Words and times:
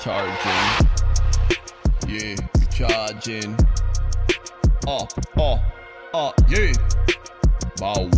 charging. 0.00 0.86
Yeah, 2.08 2.36
charging. 2.70 3.56
Oh, 4.86 5.06
oh, 5.38 5.60
oh, 6.14 6.32
yeah. 6.48 6.72
Bow. 7.76 8.10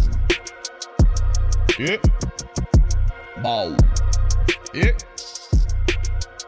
Yeah. 1.79 1.97
Bow. 3.43 3.77
Yeah. 4.75 4.93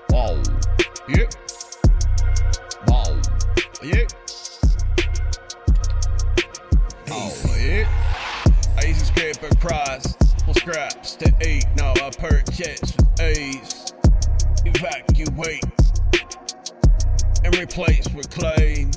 Bow. 0.08 0.42
Yeah. 1.08 1.26
Bow. 2.86 3.20
Yeah. 3.82 4.06
Oh, 7.10 7.32
yeah. 7.58 7.88
I 8.76 8.84
used 8.84 9.00
to 9.00 9.06
scrape 9.06 9.42
across 9.52 10.16
for 10.44 10.54
scraps 10.54 11.14
to 11.16 11.32
eat. 11.46 11.66
Now 11.76 11.92
I 11.92 12.10
purchase 12.10 12.96
with. 13.18 13.89
Evacuate 14.64 15.64
and 17.44 17.56
replace 17.58 18.08
with 18.14 18.30
clean. 18.30 18.90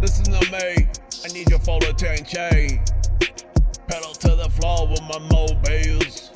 Listen 0.00 0.32
to 0.32 0.52
me, 0.52 0.88
I 1.24 1.28
need 1.32 1.50
your 1.50 1.58
full 1.58 1.82
attention. 1.84 2.80
Pedal 3.88 4.12
to 4.14 4.36
the 4.36 4.48
floor 4.60 4.86
with 4.86 5.02
my 5.02 5.18
mobiles. 5.18 6.30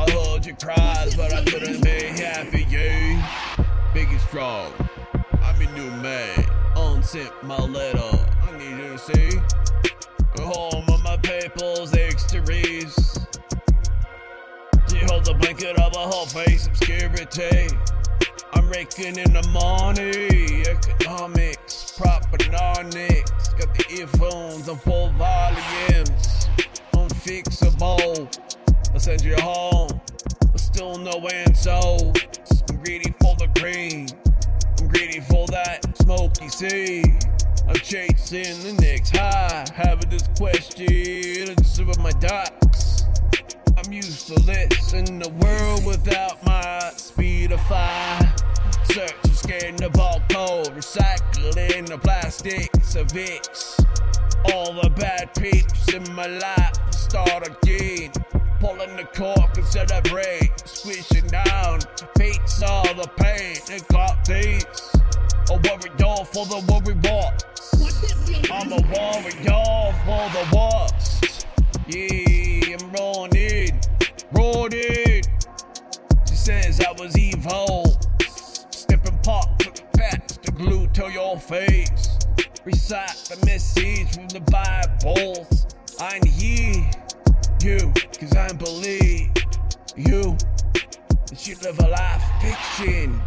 I 0.00 0.10
heard 0.10 0.46
your 0.46 0.56
cries, 0.56 1.14
but 1.16 1.32
I 1.32 1.44
couldn't 1.44 1.82
be 1.82 2.02
happy. 2.20 2.66
Yeah. 2.68 3.24
Big 3.94 4.08
and 4.08 4.20
strong, 4.22 4.72
I'm 5.42 5.60
your 5.62 5.70
new 5.72 5.90
man. 6.02 6.44
Unsent 6.76 7.32
my 7.44 7.58
letter, 7.58 8.26
I 8.42 8.58
need 8.58 8.70
you 8.70 8.92
to 8.92 8.98
see. 8.98 9.38
Home 10.40 10.84
of 10.88 11.02
my 11.02 11.16
people's 11.18 11.94
extras. 11.94 12.97
A 15.28 15.34
blanket 15.34 15.78
over 15.78 16.00
her 16.00 16.26
face, 16.26 16.66
obscurity. 16.66 17.68
I'm 18.54 18.66
raking 18.70 19.18
in 19.18 19.30
the 19.34 19.46
money, 19.52 20.62
economics, 20.62 21.92
propernomics. 21.98 23.58
Got 23.58 23.74
the 23.74 23.84
earphones 24.00 24.70
on 24.70 24.78
full 24.78 25.10
volumes, 25.18 26.48
unfixable. 26.92 28.38
I'll 28.94 29.00
send 29.00 29.22
you 29.22 29.36
home, 29.36 30.00
but 30.40 30.60
still 30.60 30.96
no 30.96 31.12
answer. 31.28 31.72
I'm 31.72 32.76
greedy 32.82 33.12
for 33.20 33.36
the 33.36 33.50
green, 33.60 34.08
I'm 34.80 34.88
greedy 34.88 35.20
for 35.20 35.46
that 35.48 35.94
smoky 35.98 36.48
sea. 36.48 37.04
I'm 37.68 37.76
chasing 37.76 38.62
the 38.62 38.80
next 38.80 39.14
high, 39.14 39.66
having 39.74 40.08
this 40.08 40.26
question, 40.38 41.50
I 41.50 41.54
just 41.54 41.84
with 41.84 41.98
my 41.98 42.12
docs. 42.12 42.67
Useless 44.28 44.92
in 44.92 45.18
the 45.18 45.30
world 45.40 45.86
without 45.86 46.44
my 46.44 46.92
speedify. 46.96 48.20
Searching, 48.84 49.32
scanning 49.32 49.76
the 49.76 49.88
barcode, 49.88 50.68
recycling 50.76 51.86
the 51.86 51.96
plastics 51.96 52.94
of 52.94 53.06
Vicks. 53.06 53.82
All 54.52 54.74
the 54.74 54.90
bad 54.90 55.34
peeps 55.34 55.94
in 55.94 56.14
my 56.14 56.26
life 56.26 56.92
start 56.92 57.48
again. 57.48 58.12
Pulling 58.60 58.96
the 58.96 59.04
cork 59.14 59.56
and 59.56 59.66
celebrate, 59.66 60.50
squishing 60.66 61.26
down, 61.28 61.80
beats 62.18 62.62
all 62.62 62.82
the 62.94 63.08
pain 63.16 63.56
and 63.70 63.88
got 63.88 64.26
these. 64.26 64.66
A 65.48 65.56
warrior 65.56 66.24
for 66.26 66.44
the 66.44 66.60
worry 66.68 66.94
boss. 66.96 67.44
I'm 68.52 68.72
a 68.72 68.82
warrior 68.92 69.94
for 70.04 70.28
the 70.36 70.44
worst. 70.54 71.46
Yeah, 71.88 72.27
Recite 82.64 83.16
the 83.28 83.46
message 83.46 84.14
from 84.14 84.28
the 84.28 84.40
Bibles. 84.50 85.66
I 86.00 86.18
need 86.20 86.90
you, 87.62 87.92
cause 88.18 88.34
I 88.36 88.52
believe 88.52 89.30
you. 89.96 90.36
That 91.28 91.46
you 91.46 91.56
live 91.62 91.78
a 91.78 91.88
life 91.88 92.22
fiction. 92.40 93.20